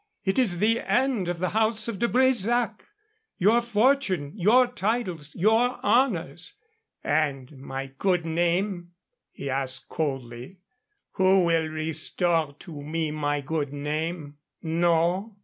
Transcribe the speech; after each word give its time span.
It 0.25 0.39
is 0.39 0.57
the 0.57 0.79
end 0.79 1.29
of 1.29 1.37
the 1.37 1.49
house 1.49 1.87
of 1.87 1.99
De 1.99 2.07
Bresac. 2.07 2.85
Your 3.37 3.61
fortune, 3.61 4.31
your 4.35 4.65
titles, 4.65 5.29
your 5.35 5.79
honors" 5.85 6.55
"And 7.27 7.51
my 7.59 7.91
good 7.99 8.25
name?" 8.25 8.93
he 9.31 9.47
asked, 9.47 9.89
coldly. 9.89 10.57
"Who 11.11 11.43
will 11.43 11.67
restore 11.67 12.53
to 12.61 12.81
me 12.81 13.11
my 13.11 13.41
good 13.41 13.71
name? 13.71 14.37
No. 14.63 15.35